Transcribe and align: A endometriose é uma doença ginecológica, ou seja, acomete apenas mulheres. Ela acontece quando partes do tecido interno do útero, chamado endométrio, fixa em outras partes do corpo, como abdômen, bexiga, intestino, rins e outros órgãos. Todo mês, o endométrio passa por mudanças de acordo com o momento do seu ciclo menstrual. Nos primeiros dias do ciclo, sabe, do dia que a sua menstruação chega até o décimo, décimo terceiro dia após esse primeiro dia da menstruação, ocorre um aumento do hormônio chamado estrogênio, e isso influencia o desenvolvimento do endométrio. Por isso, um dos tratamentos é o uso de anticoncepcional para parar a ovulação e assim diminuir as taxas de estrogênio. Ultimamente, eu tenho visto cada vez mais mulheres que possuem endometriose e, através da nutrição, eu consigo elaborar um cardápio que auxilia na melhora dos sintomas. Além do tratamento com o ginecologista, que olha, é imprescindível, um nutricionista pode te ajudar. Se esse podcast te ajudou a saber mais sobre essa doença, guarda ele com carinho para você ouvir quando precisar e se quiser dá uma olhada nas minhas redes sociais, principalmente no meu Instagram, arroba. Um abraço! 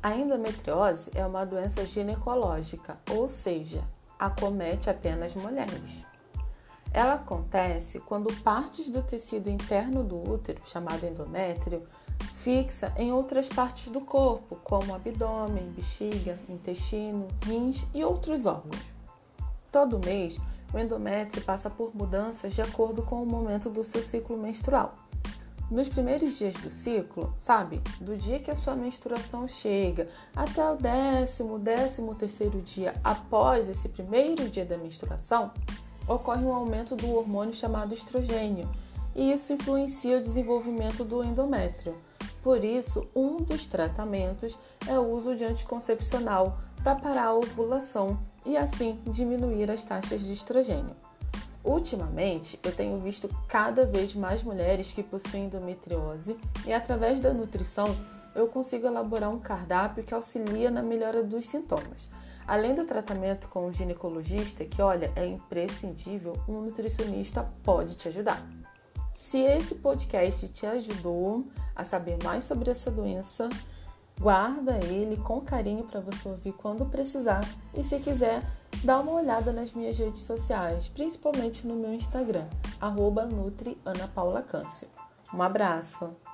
A 0.00 0.14
endometriose 0.14 1.10
é 1.12 1.26
uma 1.26 1.44
doença 1.44 1.84
ginecológica, 1.84 3.00
ou 3.10 3.26
seja, 3.26 3.82
acomete 4.16 4.88
apenas 4.88 5.34
mulheres. 5.34 6.06
Ela 6.92 7.14
acontece 7.14 7.98
quando 8.00 8.32
partes 8.42 8.88
do 8.90 9.02
tecido 9.02 9.50
interno 9.50 10.04
do 10.04 10.16
útero, 10.16 10.62
chamado 10.64 11.04
endométrio, 11.04 11.82
fixa 12.34 12.92
em 12.96 13.12
outras 13.12 13.48
partes 13.48 13.92
do 13.92 14.00
corpo, 14.00 14.56
como 14.62 14.94
abdômen, 14.94 15.72
bexiga, 15.72 16.38
intestino, 16.48 17.26
rins 17.44 17.84
e 17.92 18.04
outros 18.04 18.46
órgãos. 18.46 18.80
Todo 19.70 19.98
mês, 19.98 20.38
o 20.72 20.78
endométrio 20.78 21.42
passa 21.42 21.68
por 21.68 21.94
mudanças 21.94 22.54
de 22.54 22.62
acordo 22.62 23.02
com 23.02 23.20
o 23.20 23.26
momento 23.26 23.68
do 23.68 23.82
seu 23.82 24.02
ciclo 24.02 24.36
menstrual. 24.36 24.94
Nos 25.70 25.86
primeiros 25.86 26.38
dias 26.38 26.54
do 26.54 26.70
ciclo, 26.70 27.34
sabe, 27.38 27.82
do 28.00 28.16
dia 28.16 28.38
que 28.38 28.50
a 28.50 28.56
sua 28.56 28.74
menstruação 28.74 29.46
chega 29.46 30.08
até 30.34 30.66
o 30.70 30.76
décimo, 30.76 31.58
décimo 31.58 32.14
terceiro 32.14 32.62
dia 32.62 32.94
após 33.04 33.68
esse 33.68 33.90
primeiro 33.90 34.48
dia 34.48 34.64
da 34.64 34.78
menstruação, 34.78 35.52
ocorre 36.08 36.42
um 36.42 36.54
aumento 36.54 36.96
do 36.96 37.14
hormônio 37.14 37.52
chamado 37.52 37.92
estrogênio, 37.92 38.66
e 39.14 39.30
isso 39.30 39.52
influencia 39.52 40.16
o 40.16 40.22
desenvolvimento 40.22 41.04
do 41.04 41.22
endométrio. 41.22 41.98
Por 42.42 42.64
isso, 42.64 43.06
um 43.14 43.36
dos 43.36 43.66
tratamentos 43.66 44.58
é 44.86 44.98
o 44.98 45.06
uso 45.06 45.36
de 45.36 45.44
anticoncepcional 45.44 46.58
para 46.82 46.94
parar 46.94 47.26
a 47.26 47.34
ovulação 47.34 48.18
e 48.46 48.56
assim 48.56 48.98
diminuir 49.06 49.70
as 49.70 49.84
taxas 49.84 50.22
de 50.22 50.32
estrogênio. 50.32 50.96
Ultimamente, 51.68 52.58
eu 52.62 52.72
tenho 52.74 52.98
visto 52.98 53.28
cada 53.46 53.84
vez 53.84 54.14
mais 54.14 54.42
mulheres 54.42 54.90
que 54.90 55.02
possuem 55.02 55.44
endometriose 55.44 56.40
e, 56.66 56.72
através 56.72 57.20
da 57.20 57.30
nutrição, 57.30 57.94
eu 58.34 58.48
consigo 58.48 58.86
elaborar 58.86 59.28
um 59.28 59.38
cardápio 59.38 60.02
que 60.02 60.14
auxilia 60.14 60.70
na 60.70 60.82
melhora 60.82 61.22
dos 61.22 61.46
sintomas. 61.46 62.08
Além 62.46 62.74
do 62.74 62.86
tratamento 62.86 63.48
com 63.48 63.66
o 63.66 63.72
ginecologista, 63.72 64.64
que 64.64 64.80
olha, 64.80 65.12
é 65.14 65.26
imprescindível, 65.26 66.40
um 66.48 66.62
nutricionista 66.62 67.46
pode 67.62 67.96
te 67.96 68.08
ajudar. 68.08 68.42
Se 69.12 69.36
esse 69.36 69.74
podcast 69.74 70.48
te 70.48 70.64
ajudou 70.64 71.48
a 71.76 71.84
saber 71.84 72.16
mais 72.24 72.46
sobre 72.46 72.70
essa 72.70 72.90
doença, 72.90 73.46
guarda 74.20 74.78
ele 74.84 75.16
com 75.16 75.40
carinho 75.40 75.84
para 75.84 76.00
você 76.00 76.28
ouvir 76.28 76.52
quando 76.52 76.84
precisar 76.86 77.44
e 77.74 77.84
se 77.84 77.98
quiser 78.00 78.42
dá 78.84 79.00
uma 79.00 79.12
olhada 79.12 79.52
nas 79.52 79.72
minhas 79.72 79.98
redes 79.98 80.22
sociais, 80.22 80.88
principalmente 80.88 81.66
no 81.66 81.74
meu 81.74 81.92
Instagram, 81.94 82.46
arroba. 82.80 83.28
Um 85.32 85.42
abraço! 85.42 86.27